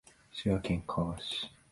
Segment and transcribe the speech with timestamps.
[0.33, 1.51] 滋賀県甲賀市